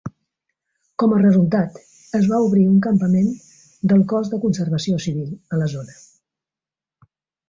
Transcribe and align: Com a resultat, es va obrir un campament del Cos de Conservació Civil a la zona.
Com 1.01 1.11
a 1.15 1.19
resultat, 1.23 1.75
es 2.19 2.23
va 2.31 2.39
obrir 2.45 2.63
un 2.69 2.79
campament 2.85 3.27
del 3.91 4.01
Cos 4.13 4.31
de 4.31 4.39
Conservació 4.47 4.97
Civil 5.05 5.29
a 5.57 5.61
la 5.61 5.69
zona. 5.75 5.95